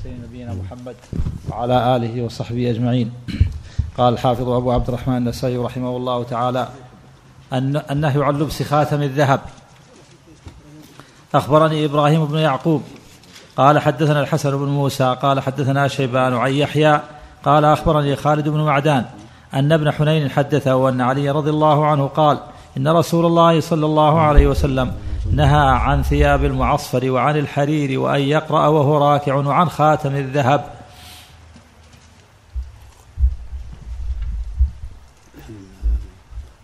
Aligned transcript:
المرسلين 0.00 0.28
نبينا 0.28 0.54
محمد 0.54 0.96
وعلى 1.50 1.96
آله 1.96 2.22
وصحبه 2.22 2.70
أجمعين. 2.70 3.12
قال 3.98 4.12
الحافظ 4.12 4.48
أبو 4.48 4.72
عبد 4.72 4.88
الرحمن 4.88 5.16
النسائي 5.16 5.56
رحمه 5.56 5.96
الله 5.96 6.24
تعالى 6.24 6.68
النهي 7.90 8.24
عن 8.24 8.38
لبس 8.38 8.62
خاتم 8.62 9.02
الذهب 9.02 9.40
أخبرني 11.34 11.84
إبراهيم 11.84 12.26
بن 12.26 12.38
يعقوب. 12.38 12.82
قال 13.56 13.78
حدثنا 13.78 14.20
الحسن 14.20 14.50
بن 14.50 14.68
موسى 14.68 15.16
قال 15.22 15.40
حدثنا 15.40 15.88
شيبان 15.88 16.34
عن 16.34 16.52
يحيى 16.52 17.00
قال 17.44 17.64
أخبرني 17.64 18.16
خالد 18.16 18.48
بن 18.48 18.60
معدان 18.60 19.04
أن 19.54 19.72
ابن 19.72 19.90
حنين 19.90 20.30
حدثه 20.30 20.88
أن 20.88 21.00
علي 21.00 21.30
رضي 21.30 21.50
الله 21.50 21.86
عنه 21.86 22.06
قال 22.06 22.38
إن 22.76 22.88
رسول 22.88 23.26
الله 23.26 23.60
صلى 23.60 23.86
الله 23.86 24.20
عليه 24.20 24.46
وسلم 24.46 24.92
نهى 25.26 25.68
عن 25.68 26.02
ثياب 26.02 26.44
المعصفر 26.44 27.10
وعن 27.10 27.36
الحرير 27.36 28.00
وأن 28.00 28.20
يقرأ 28.20 28.66
وهو 28.66 29.12
راكع 29.12 29.34
وعن 29.34 29.68
خاتم 29.68 30.16
الذهب. 30.16 30.64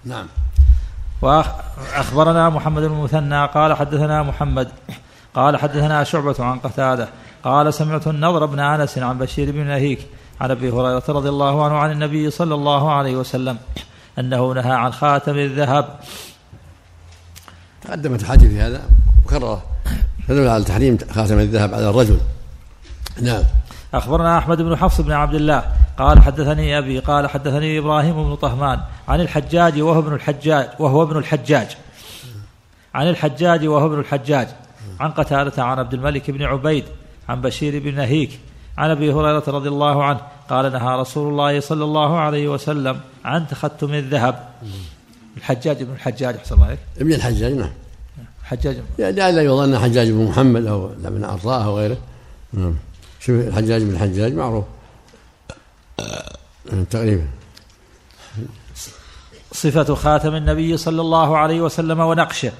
نعم. 0.04 0.26
وأخبرنا 1.22 2.50
محمد 2.50 2.82
بن 2.82 2.92
المثنى 2.92 3.46
قال 3.46 3.74
حدثنا 3.74 4.22
محمد 4.22 4.68
قال 5.34 5.56
حدثنا 5.56 6.04
شعبة 6.04 6.44
عن 6.44 6.58
قتادة 6.58 7.08
قال 7.44 7.74
سمعت 7.74 8.06
النضر 8.06 8.46
بن 8.46 8.60
أنس 8.60 8.98
عن 8.98 9.18
بشير 9.18 9.50
بن 9.50 9.66
نهيك 9.66 10.06
عن 10.40 10.50
أبي 10.50 10.70
هريرة 10.70 11.04
رضي 11.08 11.28
الله 11.28 11.64
عنه 11.64 11.76
عن 11.76 11.90
النبي 11.90 12.30
صلى 12.30 12.54
الله 12.54 12.92
عليه 12.92 13.16
وسلم 13.16 13.58
أنه 14.18 14.52
نهى 14.52 14.72
عن 14.72 14.92
خاتم 14.92 15.36
الذهب. 15.36 15.98
تقدمت 17.88 18.22
الحديث 18.22 18.50
في 18.50 18.60
هذا 18.60 18.82
وكرره 19.24 19.62
تدل 20.28 20.48
على 20.48 20.64
تحريم 20.64 20.98
خاتم 21.10 21.38
الذهب 21.38 21.74
على 21.74 21.90
الرجل. 21.90 22.20
نعم. 23.22 23.42
أخبرنا 23.94 24.38
أحمد 24.38 24.62
بن 24.62 24.76
حفص 24.76 25.00
بن 25.00 25.12
عبد 25.12 25.34
الله 25.34 25.62
قال 25.98 26.22
حدثني 26.22 26.78
أبي 26.78 26.98
قال 26.98 27.30
حدثني 27.30 27.78
إبراهيم 27.78 28.28
بن 28.28 28.34
طهمان 28.34 28.80
عن 29.08 29.20
الحجاج 29.20 29.80
وهو 29.80 29.98
ابن 29.98 30.14
الحجاج 30.14 30.68
وهو 30.78 31.02
ابن 31.02 31.18
الحجاج. 31.18 31.76
عن 32.94 33.08
الحجاج 33.08 33.66
وهو 33.66 33.86
ابن 33.86 33.98
الحجاج. 33.98 34.48
عن 35.00 35.10
قتادة 35.10 35.64
عن 35.64 35.78
عبد 35.78 35.94
الملك 35.94 36.30
بن 36.30 36.42
عبيد 36.42 36.84
عن 37.28 37.40
بشير 37.40 37.82
بن 37.82 37.94
نهيك 37.94 38.40
عن 38.78 38.90
أبي 38.90 39.12
هريرة 39.12 39.44
رضي 39.48 39.68
الله 39.68 40.04
عنه 40.04 40.20
قال 40.50 40.72
نهى 40.72 41.00
رسول 41.00 41.32
الله 41.32 41.60
صلى 41.60 41.84
الله 41.84 42.18
عليه 42.18 42.48
وسلم 42.48 43.00
عن 43.24 43.48
تختم 43.48 43.94
الذهب. 43.94 44.48
الحجاج 45.36 45.82
بن 45.82 45.92
الحجاج 45.92 46.36
أحسن 46.36 46.54
الله 46.54 46.66
عليك. 46.66 46.78
ابن 46.98 47.12
الحجاج 47.12 47.52
نعم. 47.52 47.70
حجاج 48.44 48.76
يعني 48.98 49.32
لا 49.32 49.42
يظن 49.42 49.78
حجاج 49.78 50.10
بن 50.10 50.24
محمد 50.24 50.66
أو 50.66 50.90
ابن 51.04 51.24
عطاء 51.24 51.64
أو 51.64 51.78
غيره. 51.78 51.96
نعم. 52.52 52.74
شوف 53.20 53.48
الحجاج 53.48 53.82
بن 53.82 53.90
الحجاج 53.90 54.34
معروف. 54.34 54.64
تقريبا. 56.90 57.26
صفة 59.52 59.94
خاتم 59.94 60.34
النبي 60.34 60.76
صلى 60.76 61.00
الله 61.00 61.38
عليه 61.38 61.60
وسلم 61.60 62.00
ونقشه. 62.00 62.52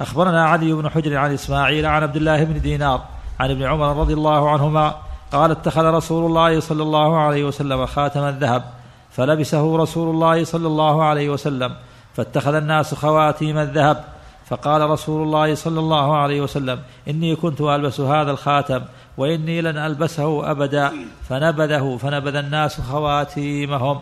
أخبرنا 0.00 0.44
علي 0.44 0.72
بن 0.72 0.88
حجر 0.88 1.16
عن 1.16 1.34
إسماعيل 1.34 1.86
عن 1.86 2.02
عبد 2.02 2.16
الله 2.16 2.44
بن 2.44 2.60
دينار 2.60 3.04
عن 3.40 3.50
ابن 3.50 3.62
عمر 3.62 3.96
رضي 3.96 4.14
الله 4.14 4.50
عنهما 4.50 4.96
قال 5.32 5.50
اتخذ 5.50 5.84
رسول 5.84 6.26
الله 6.26 6.60
صلى 6.60 6.82
الله 6.82 7.18
عليه 7.18 7.44
وسلم 7.44 7.86
خاتما 7.86 8.38
ذهب 8.40 8.64
فلبسه 9.10 9.76
رسول 9.76 10.14
الله 10.14 10.44
صلى 10.44 10.66
الله 10.66 11.04
عليه 11.04 11.28
وسلم 11.30 11.74
فاتخذ 12.16 12.54
الناس 12.54 12.94
خواتيم 12.94 13.58
الذهب 13.58 14.04
فقال 14.46 14.90
رسول 14.90 15.22
الله 15.22 15.54
صلى 15.54 15.80
الله 15.80 16.16
عليه 16.16 16.40
وسلم 16.40 16.80
إني 17.08 17.36
كنت 17.36 17.60
ألبس 17.60 18.00
هذا 18.00 18.30
الخاتم 18.30 18.82
وإني 19.16 19.60
لن 19.60 19.78
ألبسه 19.78 20.50
أبدا. 20.50 20.92
فنبذه 21.28 21.98
فنبذ 22.02 22.34
الناس 22.34 22.80
خواتيمهم. 22.80 24.00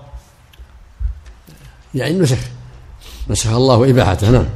يعني 1.95 2.19
نسخ 2.19 2.39
نسخ 3.29 3.51
الله 3.51 3.91
إباحته 3.91 4.31
نعم. 4.31 4.47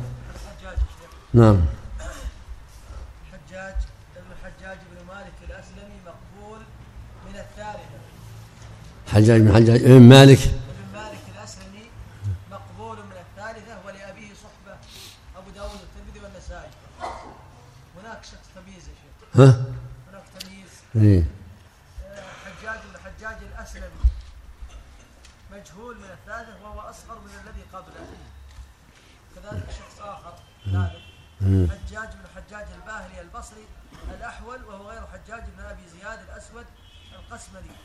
نعم. 1.35 1.61
حجاج 9.13 9.41
بن 9.41 9.55
حجاج 9.55 9.83
بن 9.83 10.03
مالك؟ 10.09 10.39
بن 10.39 10.99
مالك 10.99 11.21
الأسلمي 11.35 11.91
مقبول 12.51 12.97
من 12.97 13.13
الثالثة 13.13 13.87
ولابيه 13.87 14.35
صحبة 14.35 14.79
أبو 15.37 15.51
داود 15.51 15.71
والترمذي 15.71 16.21
والنسائي. 16.25 16.71
هناك 17.97 18.25
شخص 18.25 18.49
تمييز 18.55 18.89
يا 18.89 18.95
شيخ. 18.95 19.41
ها؟ 19.41 19.65
هناك 20.11 20.25
تمييز. 20.41 20.71
حجاج 22.45 22.79
بن 22.79 22.99
حجاج 23.05 23.37
الأسلمي. 23.43 24.03
مجهول 25.53 25.97
من 25.97 26.11
الثالثة 26.11 26.63
وهو 26.63 26.81
أصغر 26.81 27.19
من 27.21 27.31
الذي 27.45 27.63
قبله. 27.73 28.07
كذلك 29.35 29.71
شخص 29.71 30.01
آخر 30.01 30.35
ثالث. 30.65 31.71
حجاج 31.73 32.09
بن 32.09 32.27
حجاج 32.37 32.67
الباهلي 32.75 33.21
البصري 33.21 33.67
الأحول 34.19 34.65
وهو 34.65 34.91
غير 34.91 35.03
حجاج 35.07 35.43
بن 35.57 35.65
أبي 35.65 35.83
زياد 35.89 36.19
الأسود 36.29 36.67
القسملي. 37.19 37.77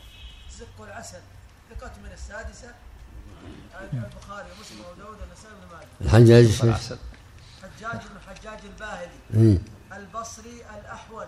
زق 0.59 0.81
العسل. 0.81 1.22
ثقة 1.69 1.91
من 2.03 2.12
السادسة. 2.13 2.74
البخاري 3.94 4.47
ومسلم 4.52 4.80
وداود 4.80 5.18
والنسائي 5.22 5.53
بن 5.62 5.75
ماجه. 5.75 5.88
الحجاج 6.02 6.46
حجاج 7.63 8.02
بن 8.08 8.19
حجاج 8.28 8.59
الباهلي. 8.66 9.59
البصري 9.94 10.62
الأحول. 10.80 11.28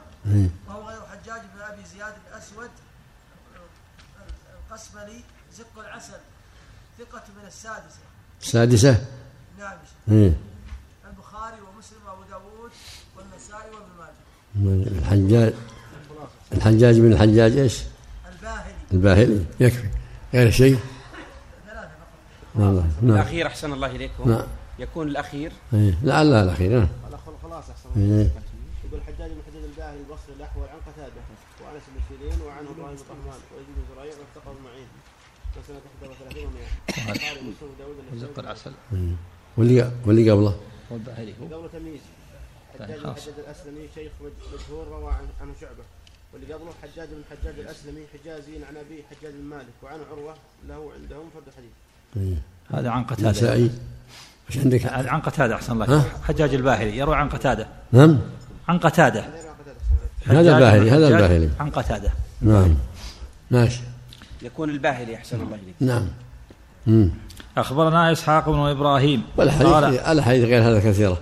وهو 0.68 0.90
غير 0.90 1.02
حجاج 1.02 1.42
بن 1.56 1.62
أبي 1.62 1.86
زياد 1.86 2.14
الأسود. 2.28 2.70
القسملي. 4.70 5.24
زق 5.54 5.80
العسل. 5.80 6.20
ثقة 7.00 7.24
من 7.38 7.48
السادسة. 7.48 8.00
السادسة. 8.42 9.06
نعم. 9.60 9.78
البخاري 11.08 11.62
ومسلم 11.62 12.06
وأبو 12.08 12.24
داود 12.24 12.72
والنسائي 13.18 13.72
وابن 13.72 13.92
ماجه. 14.00 14.14
الحجاج. 14.88 15.54
الحجاج 16.52 17.00
بن 17.00 17.14
الحجاج 17.14 17.58
إيش؟ 17.58 17.84
الباهلي. 18.94 19.46
يكفي. 19.60 19.88
غير 20.34 20.52
شيء؟ 20.52 20.80
والله 22.56 22.88
نعم. 23.02 23.16
الأخير 23.16 23.48
أحسن 23.48 23.74
الله 23.74 23.88
إليكم. 23.88 24.30
نعم. 24.32 24.48
يكون 24.80 25.08
الأخير. 25.08 25.52
إيه. 25.74 25.98
لعل 26.04 26.34
الأخير. 26.34 26.80
نعم 26.80 26.88
خلاص 27.44 27.70
أحسن 27.70 27.90
الله 27.96 28.22
إيه. 28.22 28.32
يقول 28.86 29.02
الحجاج 29.02 29.32
بن 29.32 29.42
حجاج 29.48 29.64
الباهلي 29.64 30.00
البصري 30.00 30.34
الأحول 30.38 30.68
عن 30.68 30.80
قتادة 30.88 31.22
وانس 31.62 31.84
بن 31.94 32.02
سيرين 32.10 32.42
وعنه 32.42 32.70
إبراهيم 32.70 32.96
بن 32.96 33.04
طهمان 33.10 33.40
ويزيد 33.52 33.76
بن 33.76 33.84
زريع 33.96 34.14
والتقى 34.20 34.52
المعين 34.60 34.88
وسنة 35.58 35.82
31 36.02 36.52
و100 36.54 37.22
قال 37.24 37.38
مسلم 37.44 37.70
داوود 37.80 37.96
وزق 38.14 38.40
العسل. 38.40 38.72
واللي 39.58 39.92
واللي 40.06 40.32
قبله؟ 40.32 40.60
والباهلي 40.92 41.34
هو. 41.42 41.46
قبله 41.46 41.68
تمييز. 41.68 42.02
حجاج 42.74 43.00
بن 43.00 43.14
حجاج 43.14 43.34
الأسلمي 43.38 43.88
شيخ 43.96 44.12
مجهول 44.54 44.88
روى 44.88 45.14
عنه 45.42 45.54
شعبة. 45.62 45.84
واللي 46.34 46.54
قبله 46.54 46.72
حجاج 46.84 47.08
بن 47.08 47.22
حجاج 47.32 47.60
الأسلمي 47.60 48.02
حجازي 48.14 48.66
عن 48.66 48.78
أبي 48.78 49.04
حجاج 49.10 49.34
بن 49.34 49.44
مالك 49.44 49.66
وعن 49.84 50.00
عروة 50.12 50.34
له 50.68 50.92
عندهم 51.02 51.30
فرد 51.34 51.44
حديث. 51.58 51.72
إيه. 52.18 52.42
هذا 52.80 52.90
عن 52.90 53.04
قتادة. 53.04 53.30
نسائي 53.30 53.72
إيش 54.50 54.58
عندك؟ 54.58 54.86
عن 54.86 55.20
قتادة 55.20 55.56
أحسن 55.56 55.74
الله 55.74 56.06
حجاج 56.24 56.54
الباهلي 56.54 56.98
يروي 56.98 57.16
عن 57.16 57.30
قتادة. 57.30 57.68
نعم. 57.92 58.20
عن 58.68 58.80
قتادة. 58.80 59.26
هذا 60.26 60.56
الباهلي 60.56 60.92
هذا 60.92 61.08
الباهلي. 61.08 61.50
عن 61.60 61.70
قتادة. 61.70 62.12
نعم. 62.42 62.76
ماشي. 63.52 63.82
يكون 64.42 64.70
الباهلي 64.70 65.16
أحسن 65.16 65.42
الله 65.42 65.56
إليك. 65.56 65.76
نعم. 65.80 66.08
مم. 66.88 67.12
أخبرنا 67.58 68.12
إسحاق 68.12 68.50
بن 68.50 68.60
إبراهيم 68.60 69.24
والحديث 69.38 70.00
الاحاديث 70.08 70.46
غير 70.46 70.64
هذا 70.64 70.80
كثيرة 70.80 71.18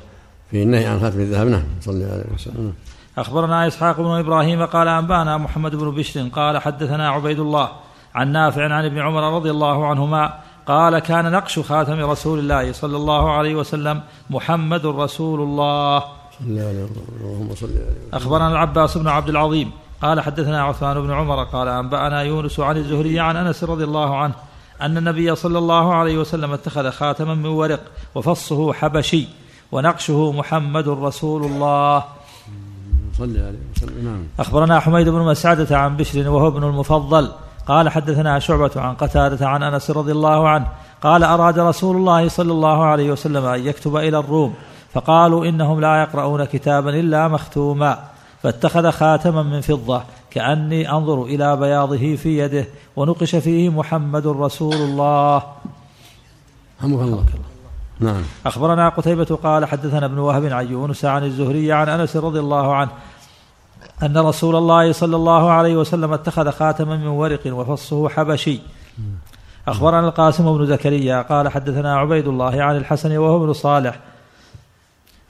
في 0.52 0.64
النهي 0.64 0.86
عن 0.86 1.00
خاتم 1.00 1.20
الذهب 1.20 1.48
نعم 1.48 1.64
صلى 1.82 1.94
الله 1.94 2.14
عليه 2.14 2.34
وسلم. 2.34 2.74
أخبرنا 3.18 3.68
إسحاق 3.68 4.02
بن 4.02 4.20
إبراهيم 4.20 4.66
قال 4.66 4.88
أنبأنا 4.88 5.38
محمد 5.38 5.76
بن 5.76 5.92
بشر 5.92 6.28
قال 6.28 6.58
حدثنا 6.58 7.10
عبيد 7.10 7.40
الله 7.40 7.70
عن 8.16 8.32
نافع 8.32 8.64
عن 8.64 8.86
ابن 8.86 9.00
عمر 9.00 9.36
رضي 9.36 9.52
الله 9.52 9.88
عنهما 9.88 10.34
قال 10.68 11.00
كان 11.00 11.32
نقش 11.32 11.60
خاتم 11.60 12.00
رسول 12.00 12.40
الله 12.40 12.72
صلى 12.72 12.98
الله 12.98 13.32
عليه 13.32 13.56
وسلم 13.56 14.02
محمد 14.30 14.86
رسول 14.86 15.40
الله. 15.42 16.04
اللهم 16.42 17.56
صل 17.56 17.70
أخبرنا 18.14 18.48
العباس 18.48 18.98
بن 18.98 19.08
عبد 19.08 19.30
العظيم 19.30 19.72
قال 20.02 20.22
حدثنا 20.22 20.64
عثمان 20.64 21.02
بن 21.02 21.12
عمر 21.12 21.44
قال 21.44 21.68
أنبأنا 21.68 22.22
يونس 22.22 22.60
عن 22.60 22.78
الزهري 22.78 23.20
عن 23.20 23.36
أنس 23.36 23.64
رضي 23.64 23.84
الله 23.84 24.18
عنه 24.18 24.34
أن 24.82 24.98
النبي 24.98 25.36
صلى 25.36 25.58
الله 25.58 25.94
عليه 25.94 26.18
وسلم 26.18 26.54
اتخذ 26.54 26.92
خاتما 26.92 27.36
من 27.36 27.46
ورق 27.46 27.80
وفصه 28.16 28.74
حبشي 28.74 29.28
ونقشه 29.72 30.32
محمد 30.32 30.88
رسول 30.90 31.46
الله. 31.46 32.17
صلى 33.18 33.40
عليه 33.40 33.58
وسلم. 33.76 34.06
نعم. 34.06 34.24
أخبرنا 34.40 34.80
حميد 34.80 35.10
بن 35.10 35.20
مسعدة 35.20 35.78
عن 35.78 35.98
بشر 35.98 36.30
وهو 36.30 36.48
ابن 36.48 36.64
المفضل. 36.64 37.32
قال 37.68 37.90
حدثنا 37.90 38.40
شعبة 38.40 38.72
عن 38.76 38.96
قتادة 38.96 39.48
عن 39.48 39.64
أنس 39.64 39.92
رضي 39.92 40.12
الله 40.12 40.50
عنه. 40.50 40.68
قال 41.02 41.24
أراد 41.24 41.60
رسول 41.60 41.96
الله 41.96 42.28
صلى 42.28 42.52
الله 42.52 42.84
عليه 42.84 43.12
وسلم 43.12 43.46
أن 43.46 43.68
يكتب 43.68 43.96
إلى 43.96 44.20
الروم 44.20 44.54
فقالوا 44.94 45.46
إنهم 45.46 45.82
لا 45.82 46.02
يقرؤون 46.02 46.46
كتابا 46.46 46.90
إلا 46.90 47.28
مختوما. 47.28 48.00
فاتخذ 48.44 48.92
خاتما 48.92 49.44
من 49.44 49.62
فضة 49.62 50.04
كأني 50.32 50.92
أنظر 50.92 51.24
إلى 51.24 51.56
بياضه 51.58 52.16
في 52.16 52.38
يده 52.38 52.66
ونقش 52.96 53.36
فيه 53.36 53.70
محمد 53.70 54.28
رسول 54.28 54.76
الله. 54.76 55.44
الله. 56.84 57.24
نعم. 58.00 58.22
أخبرنا 58.46 58.90
قتيبة 58.90 59.40
قال 59.44 59.66
حدثنا 59.66 60.06
ابن 60.06 60.18
وهب 60.18 60.46
عن 60.46 60.72
يونس 60.72 61.06
عن 61.06 61.24
الزهري 61.24 61.72
عن 61.72 61.90
أنس 61.90 62.16
رضي 62.16 62.40
الله 62.40 62.76
عنه 62.76 62.90
أن 64.04 64.18
رسول 64.18 64.56
الله 64.56 64.92
صلى 64.92 65.16
الله 65.16 65.52
عليه 65.52 65.76
وسلم 65.78 66.14
اتخذ 66.14 66.52
خاتما 66.52 66.98
من 66.98 67.08
ورق 67.08 67.42
وفصه 67.46 68.10
حبشي. 68.10 68.60
أخبرنا 69.68 70.08
القاسم 70.08 70.58
بن 70.58 70.66
زكريا 70.66 71.22
قال 71.22 71.50
حدثنا 71.50 71.98
عبيد 71.98 72.28
الله 72.28 72.64
عن 72.64 72.78
الحسن 72.78 73.18
وهو 73.18 73.44
ابن 73.44 73.54
صالح 73.54 74.00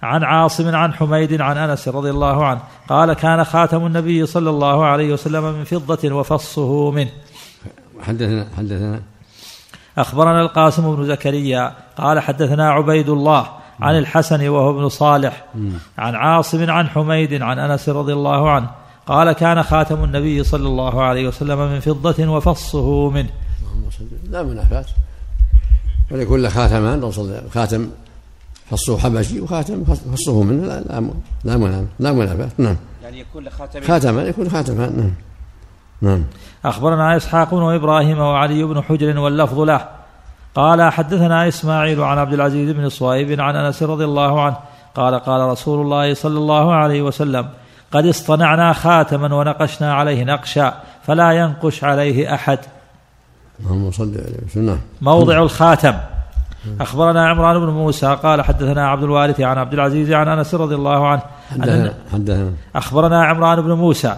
عن 0.03 0.23
عاصم 0.23 0.75
عن 0.75 0.93
حميد 0.93 1.41
عن 1.41 1.57
أنس 1.57 1.87
رضي 1.87 2.09
الله 2.09 2.45
عنه 2.45 2.61
قال 2.89 3.13
كان 3.13 3.43
خاتم 3.43 3.85
النبي 3.85 4.25
صلى 4.25 4.49
الله 4.49 4.85
عليه 4.85 5.13
وسلم 5.13 5.43
من 5.43 5.63
فضة 5.63 6.15
وفصه 6.15 6.91
منه. 6.91 7.09
حدثنا 8.01 8.47
حدثنا 8.57 9.01
أخبرنا 9.97 10.41
القاسم 10.41 10.95
بن 10.95 11.05
زكريا 11.05 11.73
قال 11.97 12.19
حدثنا 12.19 12.71
عبيد 12.71 13.09
الله 13.09 13.47
عن 13.79 13.97
الحسن 13.97 14.47
وهو 14.47 14.69
ابن 14.69 14.89
صالح 14.89 15.45
عن 15.97 16.15
عاصم 16.15 16.71
عن 16.71 16.87
حميد 16.87 17.41
عن 17.41 17.59
أنس 17.59 17.89
رضي 17.89 18.13
الله 18.13 18.51
عنه 18.51 18.69
قال 19.07 19.31
كان 19.31 19.63
خاتم 19.63 20.03
النبي 20.03 20.43
صلى 20.43 20.67
الله 20.67 21.03
عليه 21.03 21.27
وسلم 21.27 21.59
من 21.71 21.79
فضة 21.79 22.27
وفصه 22.27 23.09
منه. 23.09 23.29
اللهم 23.61 23.89
صل 23.91 24.31
لا 24.31 24.43
منافاة. 24.43 24.85
وليكن 26.11 26.41
له 26.41 26.49
خاتمان 26.49 27.11
خاتم 27.53 27.89
فصه 28.71 28.97
حبشي 28.97 29.41
وخاتم 29.41 29.83
فصه 30.13 30.43
منه 30.43 30.65
لا 30.67 30.81
لا 31.43 31.87
لا 31.99 32.13
منافاة. 32.13 32.49
نعم. 32.57 32.75
يعني 33.03 33.19
يكون 33.19 33.43
له 33.43 33.49
خاتمين. 33.49 33.87
خاتمان 33.87 34.27
يكون 34.27 34.49
خاتمان. 34.49 34.93
نعم. 34.97 35.11
نعم. 36.01 36.23
أخبرنا 36.65 37.17
إسحاق 37.17 37.53
وإبراهيم 37.53 38.19
وعلي 38.19 38.63
بن 38.63 38.81
حجر 38.81 39.19
واللفظ 39.19 39.59
له. 39.59 39.87
قال 40.55 40.91
حدثنا 40.91 41.47
إسماعيل 41.47 42.01
عن 42.01 42.17
عبد 42.17 42.33
العزيز 42.33 42.71
بن 42.71 42.89
صهيب 42.89 43.41
عن 43.41 43.55
أنس 43.55 43.83
رضي 43.83 44.05
الله 44.05 44.41
عنه. 44.41 44.57
قال 44.95 45.19
قال 45.19 45.41
رسول 45.41 45.81
الله 45.81 46.13
صلى 46.13 46.37
الله 46.37 46.73
عليه 46.73 47.01
وسلم 47.01 47.47
قد 47.91 48.05
اصطنعنا 48.05 48.73
خاتما 48.73 49.35
ونقشنا 49.35 49.93
عليه 49.93 50.23
نقشا 50.23 50.73
فلا 51.03 51.31
ينقش 51.31 51.83
عليه 51.83 52.33
أحد. 52.33 52.59
اللهم 53.59 53.91
صل 53.91 54.03
عليه 54.03 54.45
وسلم. 54.47 54.65
نعم. 54.65 54.79
موضع 55.01 55.37
الخاتم. 55.37 55.93
أخبرنا 56.81 57.29
عمران 57.29 57.59
بن 57.59 57.69
موسى 57.69 58.17
قال 58.23 58.41
حدثنا 58.41 58.87
عبد 58.87 59.03
الوارث 59.03 59.41
عن 59.41 59.57
عبد 59.57 59.73
العزيز 59.73 60.11
عن 60.11 60.27
أنس 60.27 60.55
رضي 60.55 60.75
الله 60.75 61.07
عنه 61.07 61.21
حدثنا 61.51 61.93
حدثنا 62.13 62.51
أخبرنا 62.75 63.25
عمران 63.25 63.61
بن 63.61 63.71
موسى. 63.71 64.15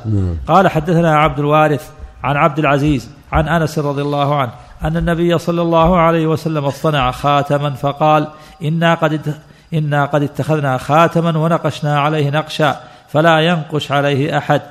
قال 0.48 0.68
حدثنا 0.68 1.18
عبد 1.18 1.40
الوارث 1.40 1.90
عن 2.24 2.36
عبد 2.38 2.60
العزيز 2.60 3.10
عن 3.32 3.48
أنس 3.48 3.80
رضي 3.80 4.02
الله 4.02 4.36
عنه 4.36 4.52
أن 4.84 4.98
النبي 4.98 5.38
صلى 5.38 5.62
الله 5.62 5.98
عليه 5.98 6.28
وسلم 6.28 6.66
اصطنع 6.66 7.12
خاتما 7.12 7.70
فقال 7.70 8.28
إنا 8.64 8.96
قد 8.96 9.36
إنا 9.74 10.06
قد 10.06 10.24
اتخذنا 10.24 10.78
خاتما 10.78 11.38
ونقشنا 11.38 12.00
عليه 12.00 12.30
نقشا 12.30 12.80
فلا 13.10 13.40
ينقش 13.40 13.92
عليه 13.92 14.38
أحد 14.38 14.62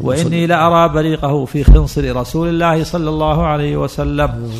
وإني 0.00 0.46
لأرى 0.46 0.88
بريقه 0.88 1.44
في 1.44 1.64
خنصر 1.64 2.16
رسول 2.16 2.48
الله 2.48 2.84
صلى 2.84 3.10
الله 3.10 3.46
عليه 3.46 3.76
وسلم. 3.76 4.52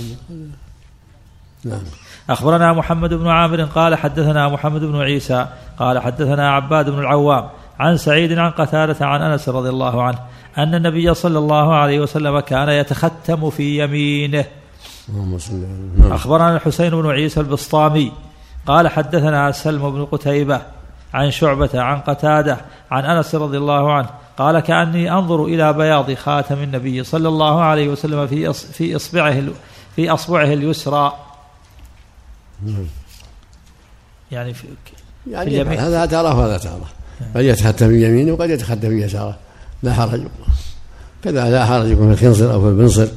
نعم. 1.64 1.80
أخبرنا 2.30 2.72
محمد 2.72 3.14
بن 3.14 3.28
عامر 3.28 3.62
قال 3.62 3.94
حدثنا 3.94 4.48
محمد 4.48 4.80
بن 4.80 5.00
عيسى 5.00 5.46
قال 5.78 5.98
حدثنا 5.98 6.50
عباد 6.50 6.90
بن 6.90 6.98
العوام 6.98 7.48
عن 7.78 7.96
سعيد 7.96 8.38
عن 8.38 8.50
قتادة 8.50 9.06
عن 9.06 9.22
أنس 9.22 9.48
رضي 9.48 9.68
الله 9.68 10.02
عنه 10.02 10.18
أن 10.58 10.74
النبي 10.74 11.14
صلى 11.14 11.38
الله 11.38 11.74
عليه 11.74 12.00
وسلم 12.00 12.40
كان 12.40 12.68
يتختم 12.68 13.50
في 13.50 13.84
يمينه. 13.84 14.44
أخبرنا 16.14 16.56
الحسين 16.56 16.90
بن 16.90 17.10
عيسى 17.10 17.40
البسطامي 17.40 18.12
قال 18.66 18.88
حدثنا 18.88 19.52
سلم 19.52 19.90
بن 19.90 20.04
قتيبة 20.04 20.60
عن 21.14 21.30
شعبة 21.30 21.70
عن 21.74 22.00
قتادة 22.00 22.56
عن 22.90 23.04
أنس 23.04 23.34
رضي 23.34 23.58
الله 23.58 23.92
عنه 23.92 24.08
قال 24.38 24.60
كأني 24.60 25.12
أنظر 25.12 25.44
إلى 25.44 25.72
بياض 25.72 26.12
خاتم 26.12 26.62
النبي 26.62 27.04
صلى 27.04 27.28
الله 27.28 27.60
عليه 27.62 27.88
وسلم 27.88 28.26
في 28.26 28.52
في 28.52 28.96
إصبعه 28.96 29.42
في 29.96 30.10
أصبعه 30.10 30.52
اليسرى. 30.52 31.12
يعني 34.32 34.54
في 34.54 34.66
يعني 35.30 35.50
في 35.50 35.56
اليمين. 35.56 35.78
هذا 35.78 36.06
تراه 36.06 36.38
وهذا 36.38 36.58
تراه 36.58 36.80
قد 37.34 37.42
يتختم 37.44 37.88
في 37.88 38.08
يمينه 38.08 38.32
وقد 38.32 38.50
يتختم 38.50 38.98
يساره. 38.98 39.36
لا 39.82 39.92
حرج 39.92 40.22
كذا 41.24 41.50
لا 41.50 41.66
حرج 41.66 41.86
يكون 41.86 42.14
في 42.14 42.26
الخنصر 42.26 42.52
أو 42.52 42.60
في 42.60 42.66
البنصر. 42.68 43.08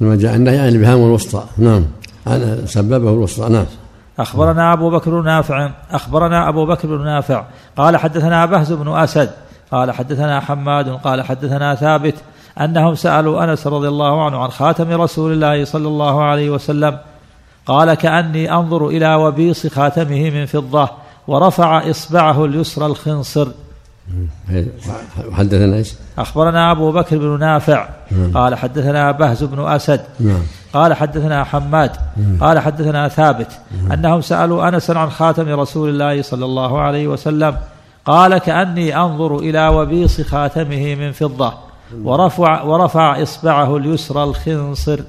لما 0.00 0.16
جاء 0.16 0.34
النهي 0.34 0.58
عن 0.58 0.68
الإبهام 0.68 0.98
الوسطى 0.98 1.44
نعم. 1.58 1.86
عن 2.26 2.62
سببه 2.66 3.10
الوسطى. 3.10 3.48
نعم. 3.48 3.66
أخبرنا 4.18 4.72
أبو 4.72 4.90
بكر 4.90 5.20
بن 5.20 5.24
نافع. 5.24 5.70
أخبرنا 5.90 6.48
أبو 6.48 6.66
بكر 6.66 6.88
بن 6.88 7.04
نافع. 7.04 7.44
قال 7.76 7.96
حدثنا 7.96 8.46
بهز 8.46 8.72
بن 8.72 8.88
أسد. 8.88 9.30
قال 9.70 9.90
حدثنا 9.90 10.40
حماد. 10.40 10.88
قال 10.88 11.22
حدثنا 11.22 11.74
ثابت. 11.74 12.14
أنهم 12.60 12.94
سألوا 12.94 13.44
أنس 13.44 13.66
رضي 13.66 13.88
الله 13.88 14.24
عنه 14.24 14.38
عن 14.38 14.48
خاتم 14.48 15.00
رسول 15.00 15.32
الله 15.32 15.64
صلى 15.64 15.88
الله 15.88 16.22
عليه 16.22 16.50
وسلم 16.50 16.98
قال 17.66 17.94
كأني 17.94 18.52
أنظر 18.52 18.88
إلى 18.88 19.14
وبيص 19.14 19.66
خاتمه 19.66 20.30
من 20.30 20.46
فضة 20.46 20.88
ورفع 21.28 21.90
إصبعه 21.90 22.44
اليسرى 22.44 22.86
الخنصر. 22.86 23.48
وحدثنا 25.28 25.76
إيش؟ 25.76 25.94
أخبرنا 26.18 26.70
أبو 26.72 26.92
بكر 26.92 27.18
بن 27.18 27.38
نافع. 27.38 27.88
قال 28.34 28.54
حدثنا 28.54 29.10
بهز 29.10 29.44
بن 29.44 29.66
أسد. 29.66 30.00
نعم. 30.20 30.42
قال 30.72 30.94
حدثنا 30.94 31.44
حماد. 31.44 31.90
قال 32.40 32.58
حدثنا 32.58 33.08
ثابت. 33.08 33.60
أنهم 33.92 34.20
سألوا 34.20 34.68
انسا 34.68 34.92
عن 34.92 35.10
خاتم 35.10 35.60
رسول 35.60 35.88
الله 35.88 36.22
صلى 36.22 36.44
الله 36.44 36.80
عليه 36.80 37.06
وسلم. 37.06 37.56
قال 38.06 38.38
كأني 38.38 38.96
أنظر 38.96 39.36
إلى 39.36 39.68
وبيص 39.68 40.20
خاتمه 40.20 40.94
من 40.94 41.12
فضة. 41.12 41.54
ورفع 41.94 42.62
ورفع 42.62 43.22
إصبعه 43.22 43.76
اليسرى 43.76 44.24
الخنصر. 44.24 45.00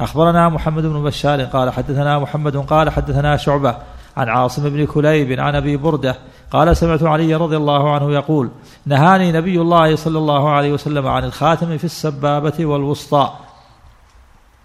أخبرنا 0.00 0.48
محمد 0.48 0.82
بن 0.82 1.04
بشار 1.04 1.42
قال 1.42 1.70
حدثنا 1.72 2.18
محمد 2.18 2.56
قال 2.56 2.90
حدثنا 2.90 3.36
شعبة 3.36 3.76
عن 4.16 4.28
عاصم 4.28 4.70
بن 4.70 4.86
كليب 4.86 5.40
عن 5.40 5.54
أبي 5.54 5.76
بردة 5.76 6.16
قال 6.50 6.76
سمعت 6.76 7.02
علي 7.02 7.34
رضي 7.34 7.56
الله 7.56 7.94
عنه 7.94 8.12
يقول 8.12 8.50
نهاني 8.86 9.32
نبي 9.32 9.60
الله 9.60 9.96
صلى 9.96 10.18
الله 10.18 10.50
عليه 10.50 10.72
وسلم 10.72 11.06
عن 11.06 11.24
الخاتم 11.24 11.78
في 11.78 11.84
السبابة 11.84 12.66
والوسطى. 12.66 13.30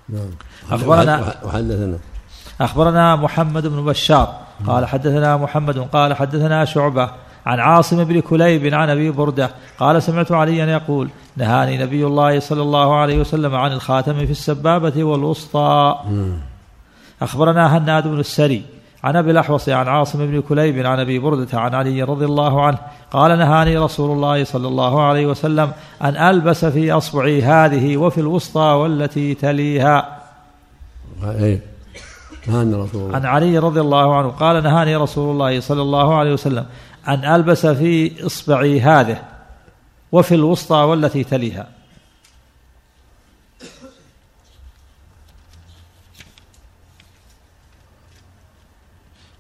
نعم. 0.10 0.30
أخبرنا- 0.72 1.46
وحدثنا. 1.46 1.98
أخبرنا 2.62 3.16
محمد 3.16 3.68
بن 3.68 3.86
بشار 3.86 4.36
قال 4.68 4.86
حدثنا 4.86 5.38
محمد 5.38 5.80
قال 5.80 6.14
حدثنا 6.14 6.66
شعبة 6.66 7.10
عن 7.46 7.60
عاصم 7.60 8.04
بن 8.04 8.20
كليب 8.20 8.74
عن 8.74 8.90
أبي 8.90 9.12
بردة 9.12 9.50
قال 9.80 10.04
سمعت 10.04 10.32
عليا 10.32 10.66
يقول 10.66 11.10
نهاني 11.38 11.78
نبي 11.78 12.06
الله 12.06 12.40
صلى 12.40 12.62
الله 12.62 12.96
عليه 12.96 13.20
وسلم 13.20 13.56
عن 13.56 13.72
الخاتم 13.72 14.26
في 14.26 14.32
السبابة 14.32 15.04
والوسطى. 15.04 16.00
أخبرنا 17.22 17.78
هناد 17.78 18.08
بن 18.08 18.20
السري 18.20 18.64
عن 19.04 19.16
أبي 19.16 19.32
الأحوص 19.32 19.70
عن 19.70 19.88
عاصم 19.88 20.28
بن 20.28 20.42
كليب 20.42 20.86
عن 20.86 21.00
أبي 21.00 21.20
بردة 21.20 21.60
عن 21.60 21.76
علي 21.76 22.04
رضي 22.04 22.26
الله 22.26 22.62
عنه 22.62 22.78
قال 23.12 23.38
نهاني 23.40 23.78
رسول 23.78 24.12
الله 24.12 24.44
صلى 24.44 24.68
الله 24.68 25.02
عليه 25.02 25.26
وسلم 25.26 25.72
أن 26.02 26.16
ألبس 26.16 26.66
في 26.66 26.92
أصبعي 26.92 27.42
هذه 27.42 27.98
وفي 27.98 28.22
الوسطى 28.22 28.60
والتي 28.60 29.34
تليها. 29.34 30.20
اي 31.24 31.60
نهانا 32.48 32.78
رسول 32.78 33.02
الله. 33.02 33.16
عن 33.16 33.26
علي 33.26 33.58
رضي 33.58 33.82
الله 33.82 34.16
عنه 34.16 34.28
قال 34.28 34.64
نهاني 34.64 34.96
رسول 34.96 35.32
الله 35.32 35.60
صلى 35.60 35.82
الله 35.82 36.16
عليه 36.16 36.34
وسلم 36.34 36.66
أن 37.08 37.26
ألبس 37.26 37.66
في 37.66 38.26
إصبعي 38.26 38.82
هذه 38.82 39.24
وفي 40.12 40.36
الوسطى 40.36 40.76
والتي 40.76 41.24
تليها. 41.24 41.68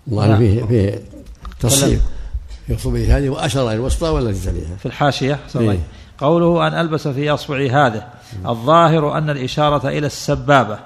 الله 0.08 0.27
نعم. 0.27 0.38
فيه 0.38 0.63
فيه 0.63 1.03
تصريف 1.60 2.01
في 2.67 2.77
صبيه 2.77 3.17
هذه 3.17 3.29
وأشار 3.29 3.67
إلى 3.67 3.75
الوسطى 3.75 4.10
والتي 4.10 4.50
تليها. 4.51 4.75
في 4.75 4.86
الله 5.55 5.72
إيه. 5.72 5.79
قوله 6.17 6.67
أن 6.67 6.74
ألبس 6.74 7.08
في 7.08 7.29
أصبعي 7.29 7.70
هذه. 7.70 8.08
الظاهر 8.46 9.17
أن 9.17 9.29
الإشارة 9.29 9.88
إلى 9.88 10.08
السبابة. 10.08 10.79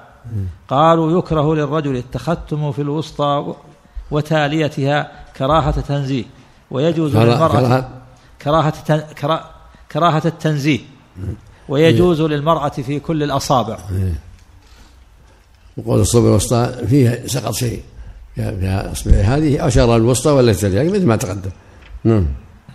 قالوا 0.68 1.18
يكره 1.18 1.54
للرجل 1.54 1.96
التختم 1.96 2.72
في 2.72 2.82
الوسطى 2.82 3.54
وتاليتها 4.10 5.12
كراهة 5.36 5.80
تنزيه. 5.80 6.24
ويجوز 6.70 7.16
للمرأة 7.16 7.48
كراهة. 7.48 7.90
كراهة 8.42 8.70
تن... 8.70 9.00
كرا... 9.00 9.50
كراهة 9.92 10.22
التنزيه. 10.24 10.80
ويجوز 11.68 12.20
للمرأة 12.20 12.68
في 12.68 13.00
كل 13.00 13.22
الأصابع. 13.22 13.78
وقول 15.76 16.00
الصبر 16.00 16.28
الوسطى 16.28 16.86
فيه 16.86 17.26
سقط 17.26 17.54
شيء. 17.54 17.82
فيها 18.34 18.56
فيها 18.56 18.92
أصبع. 18.92 19.12
هذه 19.12 19.66
أشار 19.66 19.96
الوسطى 19.96 20.30
والتي 20.30 20.60
تليها 20.60 20.92
مثل 20.92 21.06
ما 21.06 21.16
تقدم. 21.16 21.50
نعم. 22.04 22.26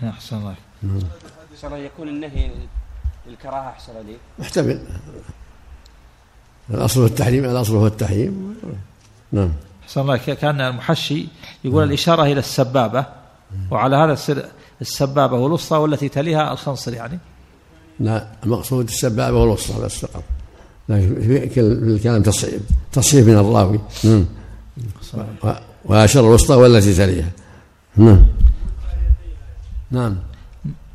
أحسن 0.04 0.38
الله 0.38 0.56
صار 1.62 1.78
يكون 1.78 2.08
النهي 2.08 2.52
الكراهه 3.28 3.70
أحسن 3.70 3.94
لي 3.94 4.16
محتمل. 4.40 4.80
الأصل 6.70 7.00
هو 7.00 7.06
التحريم 7.06 7.46
الأصل 7.46 7.76
هو 7.76 7.88
التحريم. 7.88 8.56
نعم. 9.32 9.52
أحسن 9.84 10.02
الله 10.02 10.18
ك- 10.18 10.32
كأن 10.32 10.62
المحشي 10.62 11.28
يقول 11.64 11.84
الإشارة 11.84 12.24
إلى 12.24 12.40
السبابة. 12.40 13.06
وعلى 13.72 13.96
هذا 13.96 14.14
السر 14.14 14.46
السبابة 14.82 15.38
والوسطى 15.38 15.76
والتي 15.78 16.10
تليها 16.10 16.52
الخنصر 16.54 16.94
يعني. 16.94 17.20
لا 18.00 18.28
المقصود 18.44 18.88
السبابة 18.88 19.38
والوسطى 19.38 19.82
بس 19.82 20.06
فقط. 20.06 20.24
لكن 20.90 21.22
في 21.22 21.40
كل- 21.40 21.80
في 21.80 21.96
الكلام 21.96 22.22
تصحيح 22.24 22.54
تصحيح 22.92 23.26
من 23.28 23.34
الراوي. 23.38 23.80
نعم 24.04 24.26
و- 25.44 25.52
واشر 25.86 26.20
الوسطى 26.20 26.56
والتي 26.56 26.94
تليها. 26.94 27.30
نعم 27.98 28.26
نعم. 29.92 30.16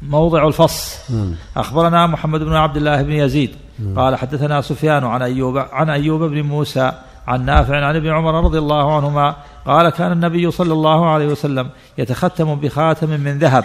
موضع 0.03 0.47
الفص. 0.49 0.97
نعم 1.11 1.35
أخبرنا 1.57 2.07
محمد 2.07 2.41
بن 2.41 2.53
عبد 2.55 2.77
الله 2.77 3.03
بن 3.03 3.13
يزيد. 3.13 3.51
قال 3.97 4.17
حدثنا 4.17 4.61
سفيان 4.61 5.05
عن 5.05 5.23
أيوب 5.23 5.59
عن 5.59 5.91
أيوب 5.91 6.23
بن 6.23 6.43
موسى 6.43 6.93
عن 7.27 7.45
نافع 7.45 7.85
عن 7.87 7.97
ابن 7.97 8.09
عمر 8.09 8.45
رضي 8.45 8.59
الله 8.59 8.97
عنهما 8.97 9.37
قال 9.69 9.91
كان 9.91 10.13
النبي 10.13 10.51
صلى 10.51 10.73
الله 10.73 11.11
عليه 11.11 11.27
وسلم 11.27 11.71
يتختم 11.99 12.55
بخاتم 12.55 13.11
من 13.11 13.39
ذهب 13.39 13.65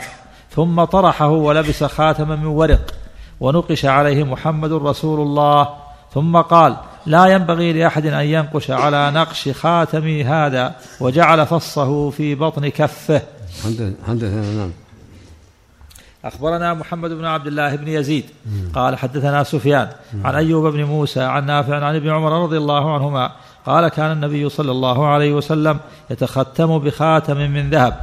ثم 0.52 0.84
طرحه 0.84 1.30
ولبس 1.30 1.84
خاتما 1.84 2.36
من 2.36 2.46
ورق 2.46 2.94
ونقش 3.40 3.86
عليه 3.86 4.24
محمد 4.24 4.72
رسول 4.74 5.20
الله 5.20 5.70
ثم 6.14 6.38
قال 6.38 6.78
لا 7.06 7.26
ينبغي 7.26 7.74
لأحد 7.74 8.06
أن 8.06 8.26
ينقش 8.26 8.72
على 8.72 9.12
نقش 9.12 9.50
خاتمي 9.50 10.24
هذا 10.24 10.76
وجعل 11.00 11.46
فصه 11.46 12.10
في 12.10 12.36
بطن 12.36 12.68
كفه. 12.68 13.22
حدثنا 14.08 14.42
نعم. 14.58 14.72
أخبرنا 16.26 16.74
محمد 16.74 17.10
بن 17.10 17.26
عبد 17.26 17.48
الله 17.48 17.76
بن 17.76 17.88
يزيد. 17.88 18.26
قال 18.76 18.98
حدثنا 18.98 19.44
سفيان 19.44 19.88
عن 20.24 20.36
أيوب 20.36 20.74
بن 20.74 20.84
موسى 20.84 21.22
عن 21.22 21.46
نافع 21.46 21.86
عن 21.86 21.96
ابن 21.96 22.10
عمر 22.10 22.44
رضي 22.44 22.58
الله 22.58 22.94
عنهما 22.94 23.32
قال 23.66 23.88
كان 23.88 24.12
النبي 24.12 24.50
صلى 24.50 24.72
الله 24.72 25.08
عليه 25.08 25.34
وسلم 25.34 25.80
يتختم 26.10 26.80
بخاتم 26.80 27.38
من 27.38 27.70
ذهب 27.70 28.00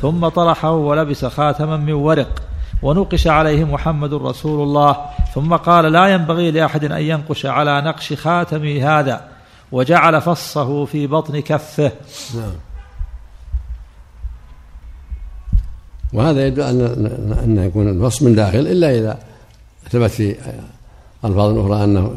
ثم 0.00 0.28
طرحه 0.28 0.70
ولبس 0.70 1.24
خاتما 1.24 1.76
من 1.76 1.92
ورق 1.92 2.42
ونقش 2.82 3.26
عليه 3.26 3.64
محمد 3.64 4.14
رسول 4.14 4.62
الله 4.62 4.96
ثم 5.34 5.56
قال 5.56 5.92
لا 5.92 6.06
ينبغي 6.06 6.50
لأحد 6.50 6.84
أن 6.84 7.02
ينقش 7.02 7.46
على 7.46 7.80
نقش 7.80 8.12
خاتمي 8.12 8.82
هذا 8.82 9.20
وجعل 9.72 10.20
فصه 10.20 10.84
في 10.84 11.06
بطن 11.06 11.40
كفه. 11.40 11.92
نعم. 12.34 12.52
وهذا 16.12 16.46
يدل 16.46 16.62
أن 16.62 16.80
أن 17.44 17.64
يكون 17.66 17.88
الفصل 17.88 18.24
من 18.24 18.34
داخل 18.34 18.58
إلا 18.58 18.98
إذا 18.98 19.18
ثبت 19.90 20.10
في 20.10 20.36
ألفاظ 21.24 21.58
أخرى 21.58 21.84
أنه 21.84 22.14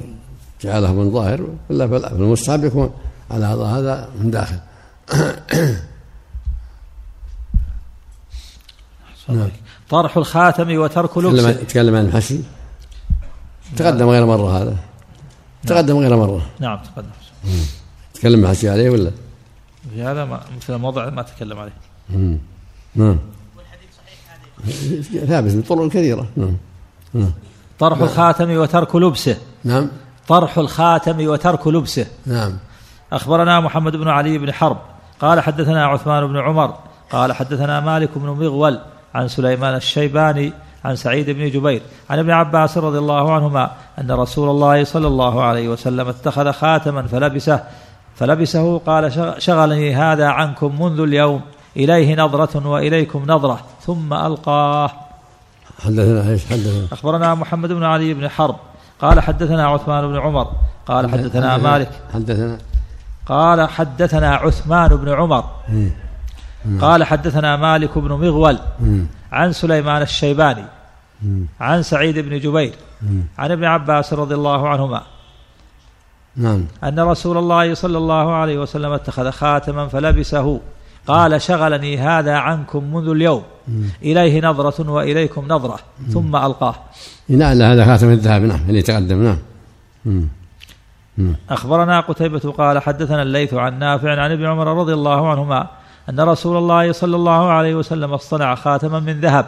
جعله 0.62 0.94
من 0.94 1.12
ظاهر 1.12 1.48
إلا 1.72 1.88
في 1.88 1.98
المستحب 2.12 2.64
يكون 2.64 2.94
على 3.32 3.46
هذا 3.46 4.10
من 4.20 4.32
داخل. 4.32 4.60
نعم. 9.30 9.50
طرح 9.90 10.18
الخاتم 10.18 10.78
وترك 10.78 11.18
لبسه. 11.18 11.52
تكلم 11.52 11.96
عن 11.96 12.06
الحشي. 12.06 12.40
تقدم 13.76 14.10
غير 14.10 14.26
مرة 14.26 14.62
هذا. 14.62 14.76
تقدم 15.68 15.98
غير 15.98 16.16
مرة. 16.16 16.46
نعم 16.60 16.80
تقدم. 16.84 17.10
تكلم 18.14 18.46
الحشي 18.46 18.70
عليه 18.70 18.90
ولا؟ 18.90 19.12
في 19.94 20.04
هذا 20.04 20.26
ما 20.26 20.42
مثل 20.58 20.74
الموضع 20.74 21.10
ما 21.10 21.22
تكلم 21.22 21.60
عليه. 21.60 21.74
مم. 22.10 22.38
نعم. 22.96 23.20
ثابت 25.28 25.52
من 25.52 25.62
طرق 25.62 25.88
كثيرة 25.88 26.28
نعم 26.36 26.58
نعم 27.14 27.32
طرح 27.80 28.02
الخاتم 28.02 28.52
وترك 28.52 28.96
لبسه. 28.96 29.38
نعم. 29.64 29.90
طرح 30.28 30.58
الخاتم 30.58 31.28
وترك 31.28 31.68
لبسه. 31.68 32.06
نعم. 32.26 32.54
أخبرنا 33.14 33.60
محمد 33.60 33.96
بن 33.96 34.08
علي 34.08 34.38
بن 34.38 34.54
حرب 34.54 34.78
قال 35.22 35.40
حدثنا 35.40 35.86
عثمان 35.86 36.28
بن 36.28 36.38
عمر 36.38 36.74
قال 37.12 37.34
حدثنا 37.34 37.80
مالك 37.80 38.10
بن 38.16 38.30
مغول 38.30 38.80
عن 39.16 39.28
سليمان 39.28 39.76
الشيباني 39.76 40.54
عن 40.86 40.96
سعيد 40.96 41.30
بن 41.30 41.50
جبير 41.50 41.82
عن 42.10 42.20
ابن 42.20 42.32
عباس 42.32 42.78
رضي 42.78 42.98
الله 42.98 43.34
عنهما 43.34 43.72
أن 44.02 44.12
رسول 44.12 44.50
الله 44.50 44.84
صلى 44.84 45.08
الله 45.08 45.44
عليه 45.44 45.70
وسلم 45.70 46.08
اتخذ 46.08 46.52
خاتما 46.52 47.02
فلبسه 47.08 47.64
فلبسه 48.16 48.78
قال 48.78 49.14
شغ- 49.14 49.40
شغلني 49.40 49.96
هذا 49.96 50.28
عنكم 50.28 50.82
منذ 50.82 51.00
اليوم 51.00 51.42
إليه 51.78 52.16
نظرة 52.16 52.68
وإليكم 52.68 53.24
نظرة 53.28 53.60
ثم 53.82 54.14
ألقاه. 54.14 54.92
حدثنا 55.86 56.30
إيش؟ 56.30 56.46
حدثنا. 56.46 56.88
أخبرنا 56.92 57.36
محمد 57.36 57.72
بن 57.72 57.84
علي 57.84 58.14
بن 58.14 58.30
حرب 58.30 58.56
قال 59.02 59.20
حدثنا 59.20 59.68
عثمان 59.68 60.08
بن 60.08 60.18
عمر 60.20 60.52
قال 60.88 61.12
حدثنا 61.12 61.58
مالك 61.58 61.92
حدثنا 62.14 62.58
قال 63.26 63.70
حدثنا 63.70 64.36
عثمان 64.36 64.96
بن 64.96 65.10
عمر 65.10 65.44
إيه. 65.70 65.92
قال 66.82 67.04
حدثنا 67.04 67.56
مالك 67.56 67.98
بن 67.98 68.12
مغول 68.12 68.60
مم. 68.80 69.06
عن 69.32 69.52
سليمان 69.52 70.02
الشيباني. 70.02 70.66
عن 71.60 71.84
سعيد 71.84 72.20
بن 72.20 72.40
جبير. 72.40 72.76
عن 73.38 73.52
ابن 73.52 73.64
عباس 73.64 74.14
رضي 74.14 74.36
الله 74.36 74.70
عنهما 74.70 75.02
نعم 76.36 76.66
أن 76.84 77.00
رسول 77.00 77.38
الله 77.38 77.74
صلى 77.74 77.98
الله 77.98 78.34
عليه 78.34 78.58
وسلم 78.58 78.92
اتخذ 78.92 79.32
خاتما 79.32 79.88
فلبسه 79.88 80.60
قال 81.08 81.42
شغلني 81.42 81.98
هذا 81.98 82.34
عنكم 82.34 82.94
منذ 82.94 83.10
اليوم. 83.10 83.44
إليه 84.04 84.42
نظرة 84.42 84.92
وإليكم 84.92 85.48
نظرة. 85.48 85.80
ثم 86.14 86.36
ألقاه. 86.36 86.76
نعم 87.30 87.62
هذا 87.62 87.86
خاتم 87.86 88.10
الذهب 88.10 88.42
نعم 88.42 88.60
اللي 88.70 88.82
تقدم 88.82 89.24
نعم. 89.24 90.28
أخبرنا 91.50 92.00
قتيبة 92.00 92.40
قال 92.40 92.80
حدثنا 92.80 93.22
الليث 93.22 93.54
عن 93.54 93.80
نافع 93.80 94.22
عن 94.22 94.32
ابن 94.32 94.46
عمر 94.46 94.80
رضي 94.80 94.94
الله 94.94 95.32
عنهما 95.32 95.68
أن 96.10 96.20
رسول 96.20 96.58
الله 96.58 96.92
صلى 96.92 97.16
الله 97.16 97.52
عليه 97.52 97.76
وسلم 97.76 98.14
اصطنع 98.14 98.56
خاتما 98.56 99.00
من 99.00 99.22
ذهب 99.22 99.46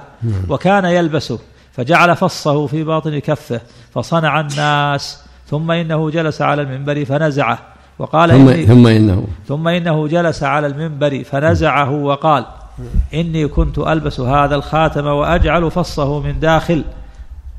وكان 0.49 0.85
يلبسه 0.85 1.39
فجعل 1.71 2.15
فصه 2.15 2.67
في 2.67 2.83
باطن 2.83 3.19
كفه 3.19 3.61
فصنع 3.93 4.39
الناس 4.39 5.23
ثم 5.47 5.71
إنه 5.71 6.09
جلس 6.09 6.41
على 6.41 6.61
المنبر 6.61 7.05
فنزعه. 7.05 7.59
وقال 7.99 8.29
ثم 8.29 8.49
إني 8.49 8.65
ثم 8.65 8.87
إنه. 8.87 9.27
ثم 9.47 9.67
إنه 9.67 10.07
جلس 10.07 10.43
على 10.43 10.67
المنبر 10.67 11.23
فنزعه 11.23 11.91
وقال 11.91 12.45
إني 13.13 13.47
كنت 13.47 13.77
ألبس 13.77 14.19
هذا 14.19 14.55
الخاتم 14.55 15.05
وأجعل 15.05 15.71
فصه 15.71 16.19
من 16.19 16.39
داخل 16.39 16.83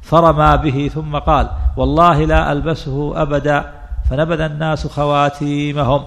فرمى 0.03 0.57
به 0.57 0.91
ثم 0.95 1.17
قال 1.17 1.51
والله 1.77 2.25
لا 2.25 2.53
ألبسه 2.53 3.23
أبدا 3.23 3.73
فنبذ 4.11 4.41
الناس 4.41 4.87
خواتيمهم. 4.87 6.03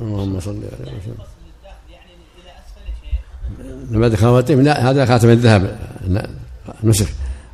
اللهم 0.00 0.40
صل 0.40 0.50
عليه 0.50 0.92
وسلم 0.98 1.14
لما 3.90 4.16
خواتيم؟ 4.16 4.60
لا 4.60 4.90
هذا 4.90 5.06
خاتم 5.06 5.28
الذهب. 5.28 5.78
نسخ. 6.84 7.06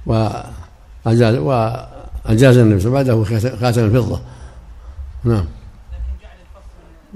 وأجاز 0.06 1.34
وأجاز 1.34 2.56
النبي 2.56 2.90
بعده 2.90 3.24
خاتم 3.60 3.84
الفضة. 3.84 4.20
نعم. 5.24 5.44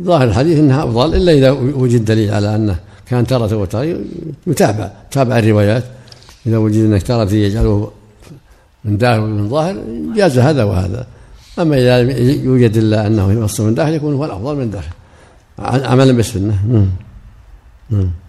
ظاهر 0.03 0.25
الحديث 0.25 0.59
إنها 0.59 0.85
أفضل 0.85 1.15
إلا 1.15 1.33
إذا 1.33 1.50
وجد 1.50 2.05
دليل 2.05 2.35
على 2.35 2.55
أنه 2.55 2.76
كان 3.07 3.26
تارة 3.26 3.57
وتارة 3.57 3.99
يتابع 4.47 4.91
تابع 5.11 5.38
الروايات. 5.38 5.85
إذا 6.47 6.57
وجد 6.57 6.85
انك 6.85 7.03
تارة 7.03 7.35
يجعله 7.35 7.91
من 8.85 8.97
داخل 8.97 9.21
ومن 9.21 9.49
ظاهر 9.49 9.76
جاز 10.17 10.38
هذا 10.38 10.65
وهذا. 10.65 11.07
أما 11.59 11.76
إذا 11.76 11.99
يوجد 12.33 12.76
إلا 12.76 13.07
أنه 13.07 13.33
يفصل 13.33 13.67
من 13.67 13.75
داخل 13.75 13.95
يكون 13.95 14.15
هو 14.15 14.25
الأفضل 14.25 14.57
من 14.57 14.71
داخل. 14.71 14.93
عملا 15.59 16.12
بالسنة. 16.12 16.87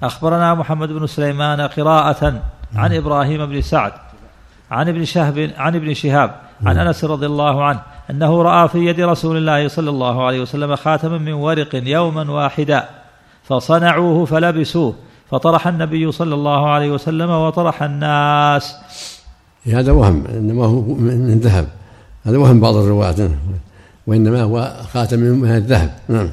أخبرنا 0.04 0.54
محمد 0.54 0.90
بن 0.90 1.08
سليمان 1.08 1.62
قراءة 1.62 2.42
عن 2.76 2.94
إبراهيم 2.94 3.46
بن 3.46 3.62
سعد 3.62 3.92
عن 4.72 4.88
ابن 4.88 5.06
شهب 5.06 5.52
عن 5.58 5.76
ابن 5.76 5.94
شهاب 5.94 6.36
عن 6.66 6.78
أنس 6.78 7.04
رضي 7.04 7.26
الله 7.26 7.64
عنه 7.64 7.82
أنه 8.10 8.42
رأى 8.42 8.68
في 8.68 8.86
يد 8.86 9.02
رسول 9.02 9.38
الله 9.38 9.68
صلى 9.68 9.90
الله 9.90 10.26
عليه 10.26 10.42
وسلم 10.42 10.76
خاتما 10.76 11.18
من 11.18 11.34
ورق 11.34 11.76
يوما 11.76 12.32
واحدا 12.32 12.90
فصنعوه 13.44 14.26
فلبسوه 14.26 14.94
فطرح 15.32 15.68
النبي 15.68 16.12
صلى 16.12 16.36
الله 16.36 16.70
عليه 16.70 16.92
وسلم 16.92 17.30
وطرح 17.30 17.84
الناس. 17.84 18.76
هذا 19.74 19.92
وهم 19.92 20.26
إنما 20.26 20.66
هو 20.66 20.82
من 20.82 21.40
ذهب. 21.40 21.68
هذا 22.26 22.38
وهم 22.38 22.60
بعض 22.60 22.76
الرواة 22.76 23.30
وإنما 24.08 24.42
هو 24.42 24.74
خاتم 24.94 25.20
من 25.20 25.50
الذهب 25.50 25.92
نعم. 26.10 26.30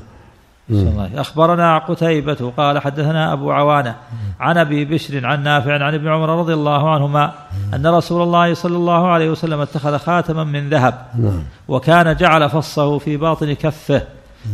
أخبرنا 1.14 1.78
قتيبة 1.78 2.52
قال 2.56 2.78
حدثنا 2.78 3.32
أبو 3.32 3.52
عوانة 3.52 3.96
عن 4.40 4.58
أبي 4.58 4.84
بشر 4.84 5.26
عن 5.26 5.42
نافع 5.42 5.84
عن 5.84 5.94
ابن 5.94 6.08
عمر 6.08 6.38
رضي 6.38 6.54
الله 6.54 6.90
عنهما 6.90 7.32
أن 7.74 7.86
رسول 7.86 8.22
الله 8.22 8.54
صلى 8.54 8.76
الله 8.76 9.08
عليه 9.08 9.30
وسلم 9.30 9.60
اتخذ 9.60 9.98
خاتما 9.98 10.44
من 10.44 10.70
ذهب 10.70 11.06
نعم. 11.18 11.42
وكان 11.68 12.16
جعل 12.16 12.50
فصه 12.50 12.98
في 12.98 13.16
باطن 13.16 13.52
كفه 13.52 14.02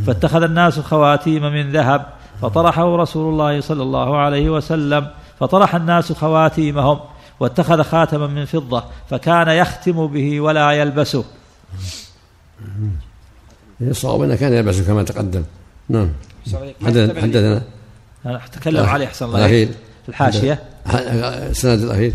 فاتخذ 0.06 0.42
الناس 0.42 0.80
خواتيم 0.80 1.42
من 1.42 1.72
ذهب 1.72 2.06
فطرحه 2.42 2.96
رسول 2.96 3.32
الله 3.32 3.60
صلى 3.60 3.82
الله 3.82 4.16
عليه 4.16 4.50
وسلم 4.50 5.06
فطرح 5.40 5.74
الناس 5.74 6.12
خواتيمهم 6.12 7.00
واتخذ 7.40 7.82
خاتما 7.82 8.26
من 8.26 8.44
فضة 8.44 8.84
فكان 9.10 9.48
يختم 9.48 10.06
به 10.06 10.40
ولا 10.40 10.70
يلبسه. 10.70 11.24
الصواب 13.80 14.22
انه 14.22 14.34
كان 14.34 14.52
يلبسه 14.52 14.86
كما 14.86 15.02
تقدم. 15.02 15.44
نعم. 15.90 16.08
حدثنا. 16.86 17.22
حدثنا 17.22 17.62
تكلم 18.52 18.86
عليه 18.86 19.06
أحسن 19.06 19.26
الله 19.26 19.38
الأخير. 19.38 19.68
في 20.02 20.08
الحاشية. 20.08 20.62
السند 21.50 21.82
الأخير. 21.82 22.12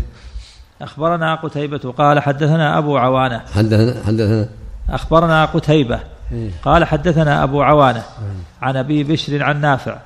أخبرنا 0.82 1.34
قتيبة 1.34 1.92
قال 1.98 2.20
حدثنا 2.20 2.78
أبو 2.78 2.96
عوانة. 2.96 3.42
حدثنا 3.54 4.04
حدثنا. 4.06 4.48
أخبرنا 4.90 5.44
قتيبة 5.44 6.00
إيه. 6.32 6.50
قال 6.64 6.84
حدثنا 6.84 7.42
أبو 7.42 7.62
عوانة 7.62 8.02
عن 8.62 8.76
أبي 8.76 9.04
بشر 9.04 9.42
عن 9.42 9.60
نافع. 9.60 9.98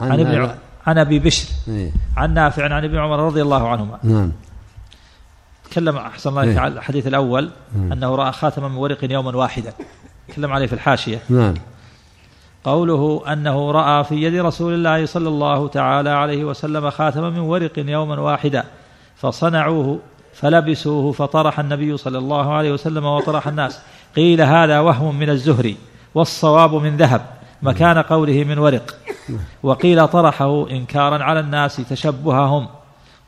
عن 0.00 0.12
عن 0.12 0.20
ابن 0.20 0.50
عن 0.86 0.98
أبي 0.98 1.18
بشر. 1.18 1.48
إيه. 1.68 1.90
عن 2.16 2.34
نافع 2.34 2.74
عن 2.74 2.84
ابن 2.84 2.98
عمر 2.98 3.18
رضي 3.18 3.42
الله 3.42 3.68
عنهما. 3.68 3.98
نعم. 4.02 4.32
تكلم 5.70 5.96
أحسن 5.96 6.30
الله 6.30 6.42
إيه. 6.42 6.58
على 6.58 6.74
الحديث 6.74 7.06
الأول 7.06 7.50
أنه 7.76 8.14
رأى 8.14 8.32
خاتما 8.32 8.68
من 8.68 8.76
ورق 8.76 9.12
يوما 9.12 9.36
واحدا. 9.36 9.72
تكلم 10.28 10.52
عليه 10.52 10.66
في 10.66 10.72
الحاشية. 10.72 11.20
نعم. 11.28 11.54
قوله 12.66 13.22
أنه 13.32 13.70
رأى 13.70 14.04
في 14.04 14.22
يد 14.22 14.34
رسول 14.34 14.74
الله 14.74 15.06
صلى 15.06 15.28
الله 15.28 15.68
تعالى 15.68 16.10
عليه 16.10 16.44
وسلم 16.44 16.90
خاتما 16.90 17.30
من 17.30 17.38
ورق 17.38 17.78
يوما 17.78 18.20
واحدا 18.20 18.64
فصنعوه 19.16 19.98
فلبسوه 20.34 21.12
فطرح 21.12 21.60
النبي 21.60 21.96
صلى 21.96 22.18
الله 22.18 22.54
عليه 22.54 22.72
وسلم 22.72 23.04
وطرح 23.04 23.48
الناس. 23.48 23.80
قيل 24.16 24.40
هذا 24.42 24.80
وهم 24.80 25.18
من 25.18 25.30
الزهري 25.30 25.76
والصواب 26.14 26.74
من 26.74 26.96
ذهب 26.96 27.20
مكان 27.62 27.98
قوله 27.98 28.44
من 28.44 28.58
ورق. 28.58 28.94
وقيل 29.62 30.08
طرحه 30.08 30.70
إنكارا 30.70 31.24
على 31.24 31.40
الناس 31.40 31.76
تشبههم. 31.76 32.68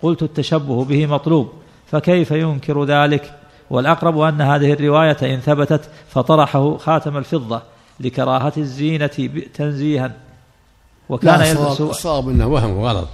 قلت 0.03 0.23
التشبه 0.23 0.85
به 0.85 1.07
مطلوب 1.07 1.53
فكيف 1.87 2.31
ينكر 2.31 2.85
ذلك؟ 2.85 3.33
والأقرب 3.71 4.21
أن 4.21 4.41
هذه 4.41 4.73
الرواية 4.73 5.17
إن 5.23 5.41
ثبتت 5.41 5.91
فطرحه 6.09 6.77
خاتم 6.77 7.17
الفضة. 7.17 7.63
لكراهة 8.01 8.53
الزينة 8.57 9.11
ب- 9.19 9.45
تنزيها. 9.55 10.13
وكان 11.09 11.39
لا، 11.41 11.53
الصواب- 11.53 11.69
يلبس 11.81 11.81
الصواب 11.81 12.29
إنه 12.29 12.47
وهم 12.47 12.71
وغلط. 12.77 13.09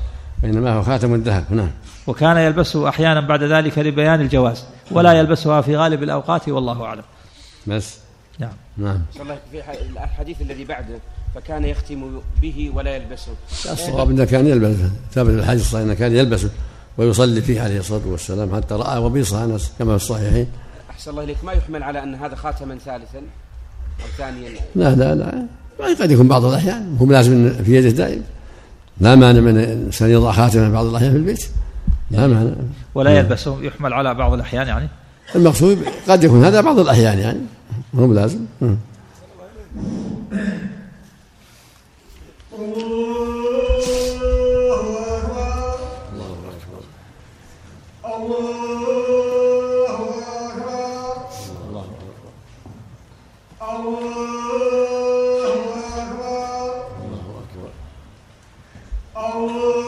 إنما 0.45 0.75
هو 0.75 0.83
خاتم 0.83 1.15
الذهب 1.15 1.45
نعم. 1.51 1.71
وكان 2.07 2.37
يلبسه 2.37 2.89
أحيانا 2.89 3.21
بعد 3.21 3.43
ذلك 3.43 3.79
لبيان 3.79 4.21
الجواز. 4.21 4.65
ولا 4.91 5.13
يلبسها 5.13 5.61
في 5.61 5.77
غالب 5.77 6.03
الأوقات 6.03 6.49
والله 6.49 6.85
أعلم. 6.85 7.03
بس. 7.67 7.97
نعم. 8.39 8.51
نعم. 8.77 8.99
في 9.53 9.61
الحديث 9.97 10.43
الذي 10.43 10.65
بعده 10.65 10.99
فكان 11.35 11.65
يختم 11.65 12.21
به 12.43 12.71
ولا 12.75 12.97
يلبسه. 12.97 13.33
الصواب 13.73 14.11
إنه 14.11 14.25
كان 14.25 14.47
يلبسه 14.47 14.91
ثابت 15.13 15.31
في 15.31 15.39
الحديث 15.39 15.61
الصحيح 15.63 15.85
إنه 15.85 15.95
كان 15.95 16.17
يلبسه 16.17 16.51
ويصلي 16.99 17.43
فيه 17.43 17.61
عليه 17.61 17.79
الصلاة 17.79 18.07
والسلام 18.07 18.57
حتى 18.57 18.75
رأى 18.75 18.99
وبيصه 18.99 19.45
انس 19.45 19.73
كما 19.79 19.99
في 19.99 20.05
الصحيحين. 20.05 20.47
أحسن 20.91 21.11
الله 21.11 21.23
إليك. 21.25 21.45
ما 21.45 21.53
يحمل 21.53 21.83
على 21.83 22.03
أن 22.03 22.15
هذا 22.15 22.35
خاتما 22.35 22.79
ثالثا؟ 22.79 23.23
ثانيا 24.19 24.51
لا 24.75 24.95
لا 24.95 25.15
لا. 25.15 25.47
قد 26.01 26.11
يكون 26.11 26.29
بعض 26.29 26.45
الأحيان 26.45 26.97
هو 27.01 27.07
لازم 27.07 27.51
في 27.65 27.77
يده 27.77 27.91
دائم 27.91 28.23
لا 29.01 29.15
مانع 29.15 29.41
من 29.41 29.59
الانسان 29.59 30.11
يضع 30.11 30.33
خاتما 30.33 30.69
بعض 30.69 30.87
الأحيان 30.87 31.11
في 31.11 31.17
البيت. 31.17 31.47
لا 32.11 32.27
مانع. 32.27 32.53
ولا 32.95 33.11
يلبسه 33.19 33.63
يحمل 33.63 33.93
على 33.93 34.15
بعض 34.15 34.33
الأحيان 34.33 34.67
يعني؟ 34.67 34.89
المقصود 35.35 35.79
قد 36.09 36.25
يكون 36.25 36.45
هذا 36.45 36.61
بعض 36.61 36.79
الأحيان 36.79 37.19
يعني. 37.19 37.41
مو 37.95 38.09
بلازم. 38.09 38.41
مم. 38.61 38.77
Oh, 59.17 59.84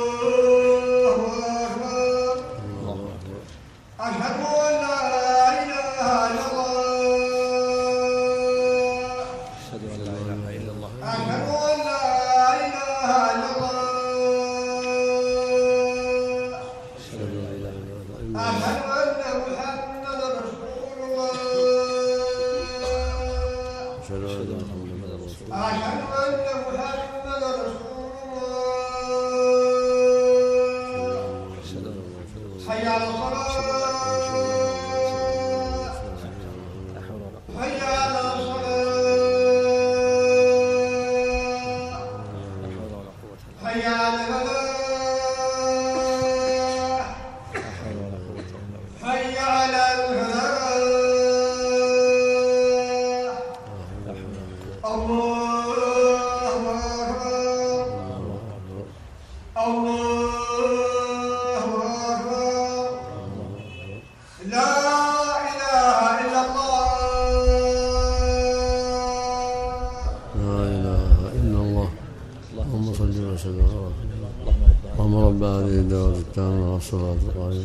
التامة 76.87 77.07
والصلاة 77.07 77.17
القائمة 77.29 77.65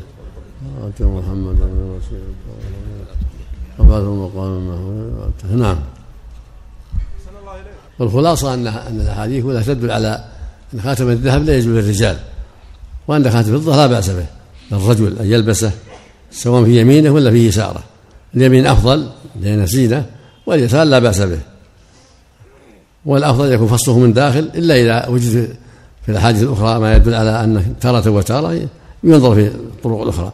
آت 0.88 1.02
محمدا 1.02 1.66
الوسيلة 1.66 2.22
وبعث 3.80 4.02
المقام 4.02 4.58
المحمود 4.58 5.62
نعم. 5.62 5.80
والخلاصة 8.00 8.54
أن 8.54 8.68
أن 8.68 9.02
الأحاديث 9.02 9.44
كلها 9.44 9.62
تدل 9.62 9.92
على 9.92 10.26
أن 10.74 10.82
خاتم 10.82 11.10
الذهب 11.10 11.44
لا 11.44 11.58
يجوز 11.58 11.76
للرجال 11.76 12.18
وأن 13.08 13.32
خاتم 13.32 13.56
الفضة 13.56 13.76
لا 13.76 13.88
بأس 13.88 14.10
به. 14.10 14.26
للرجل 14.72 15.20
أن 15.20 15.26
يلبسه 15.26 15.72
سواء 16.32 16.64
في 16.64 16.82
يمينه 16.82 17.10
ولا 17.10 17.32
في 17.32 17.48
يساره. 17.48 17.84
اليمين 18.36 18.68
أفضل 18.68 19.10
لأنه 19.42 19.66
زينة 19.66 20.06
واليسار 20.46 20.84
لا 20.84 21.00
بأس 21.00 21.22
به. 21.22 21.40
والأفضل 23.06 23.52
يكون 23.52 23.68
فصله 23.68 24.00
من 24.00 24.14
داخل 24.14 24.50
إلا 24.56 24.82
إذا 24.82 25.08
وجد 25.08 25.56
في 26.06 26.12
الأحاديث 26.12 26.44
الأخرى 26.44 26.80
ما 26.80 26.96
يدل 26.96 27.14
على 27.14 27.44
أن 27.44 27.76
تارة 27.82 28.10
وتارة 28.10 28.68
ينظر 29.04 29.36
في 29.36 29.48
الطرق 29.48 30.02
الاخرى 30.02 30.32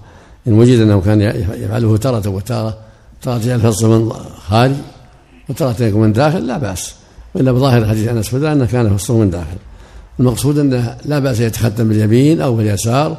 إن 0.48 0.54
وجد 0.54 0.80
أنه 0.80 1.02
كان 1.02 1.22
يفعله 1.22 1.98
تارة 1.98 2.30
وتارة 2.30 2.78
تارة 3.22 3.38
يجعل 3.38 3.60
فصله 3.60 4.00
من 4.00 4.14
خارج 4.48 4.76
وتارة 5.50 5.84
يكون 5.84 6.02
من 6.02 6.14
داخل 6.14 6.48
لا 6.48 6.58
بأس. 6.58 6.96
وإلا 7.36 7.52
بظاهر 7.52 7.88
حديث 7.88 8.08
أنس 8.08 8.30
فذا 8.30 8.52
أنه 8.52 8.66
كان 8.66 8.98
فصله 8.98 9.18
من 9.18 9.30
داخل. 9.30 9.58
المقصود 10.20 10.58
أنه 10.58 10.98
لا 11.06 11.20
بأس 11.20 11.40
يتختم 11.40 11.90
باليمين 11.90 12.42
أو 12.42 12.56
باليسار 12.56 13.18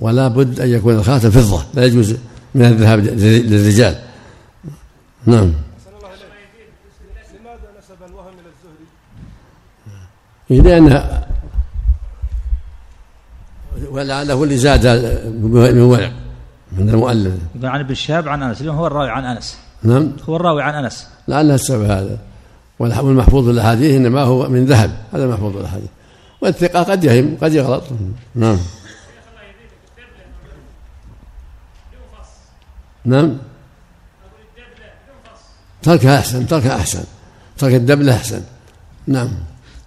ولا 0.00 0.28
بد 0.28 0.60
أن 0.60 0.68
يكون 0.68 0.94
الخاتم 0.94 1.30
فضه 1.30 1.62
لا 1.74 1.84
يجوز 1.84 2.14
من 2.54 2.64
الذهب 2.64 2.98
للرجال. 2.98 3.98
نعم. 5.26 5.52
لماذا 7.40 7.68
نسب 7.78 7.96
الوهم 8.10 8.34
إلى 8.38 8.50
الزهري؟ 10.50 10.68
لأن 10.70 11.25
ولعله 13.96 14.44
اللي 14.44 14.56
زاد 14.56 14.86
من 15.42 15.80
ورع 15.80 16.10
من 16.72 16.90
المؤلف. 16.90 17.34
عن 17.62 17.80
ابن 17.80 17.90
الشهاب 17.90 18.28
عن 18.28 18.42
أنس 18.42 18.60
اليوم 18.60 18.76
هو 18.76 18.86
الراوي 18.86 19.10
عن 19.10 19.24
أنس. 19.24 19.56
نعم. 19.82 20.12
هو 20.28 20.36
الراوي 20.36 20.62
عن 20.62 20.84
أنس. 20.84 21.06
لعلها 21.28 21.54
السبب 21.54 21.82
هذا. 21.82 22.18
والمحفوظ 22.78 23.48
الاحاديث 23.48 23.94
إنما 23.94 24.22
هو 24.22 24.48
من 24.48 24.66
ذهب. 24.66 24.90
هذا 25.12 25.24
المحفوظ 25.24 25.52
في 25.52 25.60
الاحاديث 25.60 25.88
والثقة 26.40 26.82
قد 26.82 27.04
يهم 27.04 27.36
قد 27.42 27.52
يغلط. 27.52 27.84
نعم. 28.34 28.58
نعم. 33.04 33.36
تركها 35.82 36.18
أحسن 36.18 36.46
تركها 36.46 36.76
أحسن. 36.76 37.04
ترك 37.58 37.74
الدبله 37.74 38.16
أحسن. 38.16 38.42
نعم. 39.06 39.28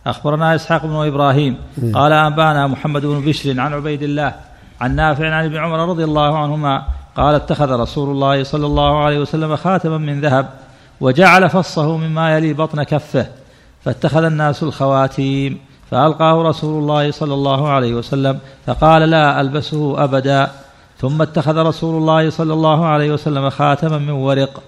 أخبرنا 0.09 0.55
إسحاق 0.55 0.85
بن 0.85 1.07
إبراهيم 1.07 1.57
قال 1.93 2.13
أنبأنا 2.13 2.67
محمد 2.67 3.05
بن 3.05 3.25
بشر 3.25 3.59
عن 3.59 3.73
عبيد 3.73 4.03
الله 4.03 4.33
عن 4.81 4.95
نافع 4.95 5.33
عن 5.35 5.45
ابن 5.45 5.57
عمر 5.57 5.89
رضي 5.89 6.03
الله 6.03 6.37
عنهما 6.37 6.83
قال 7.17 7.35
اتخذ 7.35 7.71
رسول 7.71 8.09
الله 8.09 8.43
صلى 8.43 8.65
الله 8.65 9.03
عليه 9.03 9.19
وسلم 9.19 9.55
خاتما 9.55 9.97
من 9.97 10.21
ذهب 10.21 10.49
وجعل 11.01 11.49
فصه 11.49 11.97
مما 11.97 12.37
يلي 12.37 12.53
بطن 12.53 12.83
كفه 12.83 13.27
فاتخذ 13.83 14.23
الناس 14.23 14.63
الخواتيم 14.63 15.57
فألقاه 15.91 16.49
رسول 16.49 16.83
الله 16.83 17.11
صلى 17.11 17.33
الله 17.33 17.69
عليه 17.69 17.93
وسلم 17.93 18.39
فقال 18.65 19.01
لا 19.01 19.41
ألبسه 19.41 20.03
أبدا 20.03 20.51
ثم 20.97 21.21
اتخذ 21.21 21.57
رسول 21.57 21.97
الله 21.97 22.29
صلى 22.29 22.53
الله 22.53 22.85
عليه 22.85 23.13
وسلم 23.13 23.49
خاتما 23.49 23.97
من 23.97 24.09
ورق 24.09 24.61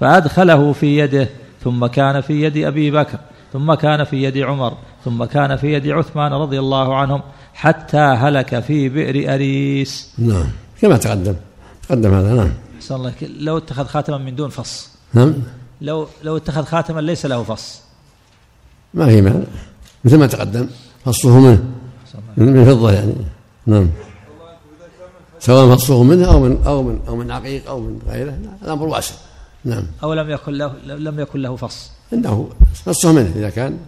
فأدخله 0.00 0.72
في 0.72 0.98
يده 0.98 1.28
ثم 1.64 1.86
كان 1.86 2.20
في 2.20 2.42
يد 2.42 2.56
أبي 2.56 2.90
بكر 2.90 3.18
ثم 3.52 3.74
كان 3.74 4.04
في 4.04 4.22
يد 4.22 4.38
عمر 4.38 4.76
ثم 5.04 5.24
كان 5.24 5.56
في 5.56 5.72
يد 5.72 5.88
عثمان 5.88 6.32
رضي 6.32 6.58
الله 6.58 6.96
عنهم 6.96 7.22
حتى 7.54 7.96
هلك 7.96 8.60
في 8.60 8.88
بئر 8.88 9.34
أريس. 9.34 10.12
نعم. 10.18 10.46
كما 10.80 10.96
تقدم. 10.96 11.34
تقدم 11.88 12.14
هذا 12.14 12.34
نعم. 12.34 12.52
أحسن 12.76 12.94
الله. 12.94 13.12
لو 13.38 13.58
اتخذ 13.58 13.86
خاتما 13.86 14.18
من 14.18 14.36
دون 14.36 14.50
فص. 14.50 14.90
نعم. 15.14 15.34
لو 15.80 16.08
لو 16.22 16.36
اتخذ 16.36 16.64
خاتما 16.64 17.00
ليس 17.00 17.26
له 17.26 17.42
فص. 17.42 17.80
ما 18.94 19.06
في 19.06 19.22
معنى 19.22 19.44
مثل 20.04 20.18
ما 20.18 20.26
تقدم. 20.26 20.68
فصه 21.04 21.38
منه. 21.38 21.64
من 22.36 22.52
من 22.52 22.64
فضة 22.64 22.92
يعني. 22.92 23.14
نعم. 23.66 23.88
سواء 25.38 25.76
فصه 25.76 26.02
منه 26.02 26.26
أو 26.32 26.40
من 26.40 26.62
أو 26.66 26.82
من 26.82 27.00
أو 27.08 27.16
من 27.16 27.30
عقيق 27.30 27.68
أو 27.68 27.80
من 27.80 27.98
غيره 28.08 28.38
الأمر 28.62 28.86
واسع. 28.86 29.14
نعم. 29.64 29.82
أو 30.02 30.14
لم 30.14 30.30
يكن 30.30 30.52
له 30.52 30.72
لم 30.86 31.20
يكن 31.20 31.42
له 31.42 31.56
فص. 31.56 31.97
إنه 32.12 32.48
فصه 32.84 33.12
منه 33.12 33.32
إذا 33.36 33.50
كان. 33.50 33.78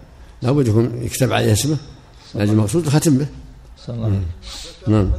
لابد 0.42 0.68
يكون 0.68 1.02
يكتب 1.02 1.32
عليه 1.32 1.52
اسمه. 1.52 1.76
لأجل 2.34 2.52
المقصود 2.52 2.88
ختم 2.88 3.18
به. 3.18 3.26
إليك. 3.88 4.22
نعم. 4.88 5.10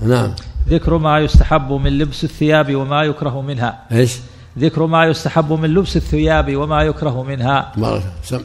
نعم. 0.00 0.34
ذكر 0.68 0.98
ما 0.98 1.18
يستحب 1.18 1.72
من 1.72 1.98
لبس 1.98 2.24
الثياب 2.24 2.76
وما 2.76 3.02
يكره 3.02 3.42
منها. 3.42 3.86
إيش؟ 3.92 4.16
ذكر 4.58 4.86
ما 4.86 5.04
يستحب 5.04 5.52
من 5.52 5.74
لبس 5.74 5.96
الثياب 5.96 6.56
وما 6.56 6.82
يكره 6.82 7.22
منها. 7.22 7.72
بارك 7.76 8.12
سم. 8.24 8.42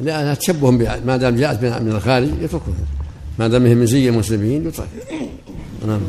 لأنها 0.00 0.34
تشبه 0.34 0.70
بها. 0.70 1.00
ما 1.06 1.16
دام 1.16 1.36
جاءت 1.36 1.64
من 1.64 1.92
الخارج 1.92 2.28
يتركها 2.42 2.74
ما 3.38 3.48
دام 3.48 3.66
هي 3.66 3.74
من 3.74 3.86
زي 3.86 4.08
المسلمين 4.08 4.68
يترك 4.68 4.88
نعم. 5.86 6.00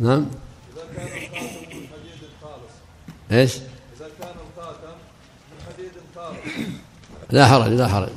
نعم. 0.00 0.26
إيش؟ 3.32 3.52
لا 7.30 7.46
حرج 7.46 7.72
لا 7.72 7.88
حرج. 7.88 8.08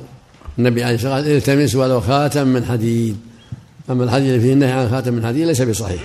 النبي 0.58 0.84
عليه 0.84 0.94
الصلاة 0.94 1.14
والسلام 1.14 1.36
التمس 1.36 1.74
ولو 1.74 2.00
خاتم 2.00 2.46
من 2.48 2.64
حديد. 2.64 3.20
أما 3.90 4.04
الحديث 4.04 4.28
اللي 4.28 4.40
فيه 4.40 4.52
النهي 4.52 4.72
عن 4.72 4.90
خاتم 4.90 5.14
من 5.14 5.26
حديد 5.26 5.46
ليس 5.46 5.62
بصحيح. 5.62 6.02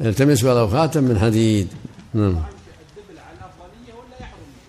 التمس 0.00 0.44
ولو 0.44 0.68
خاتم 0.68 1.04
من 1.04 1.18
حديد. 1.18 1.68
نعم. 2.14 2.42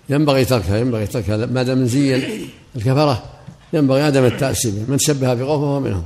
ينبغي 0.10 0.46
تركها 0.46 0.78
ينبغي 0.78 1.08
تركها. 1.08 1.46
ما 1.46 1.64
دام 1.64 1.78
من 1.78 1.88
زي 1.88 2.16
الكفرة 2.76 3.24
ينبغي 3.74 4.02
عدم 4.02 4.26
التأسي 4.26 4.86
من 4.88 5.00
شبه 5.00 5.34
بقوم 5.34 5.62
فهو 5.62 5.80
منهم 5.80 6.04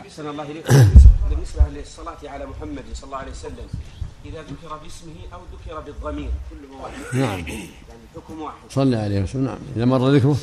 أحسن 0.00 0.28
الله 0.28 0.42
إليكم. 0.42 0.88
بالنسبة 1.56 1.80
للصلاة 1.80 2.18
على 2.24 2.46
محمد 2.46 2.84
صلى 2.94 3.06
الله 3.06 3.16
عليه 3.16 3.30
وسلم 3.30 3.68
إذا 4.24 4.42
ذكر 4.42 4.76
باسمه 4.76 5.16
أو 5.32 5.40
ذكر 5.52 5.80
بالضمير 5.80 6.30
كله 6.50 6.82
واحد. 6.82 7.16
نعم. 7.16 7.38
يعني 7.48 7.70
حكم 8.16 8.40
واحد. 8.40 8.56
صلى 8.70 8.96
عليه 8.96 9.22
وسلم. 9.22 9.44
نعم. 9.44 9.58
إذا 9.76 9.84
مر 9.84 10.10
ذكره. 10.10 10.36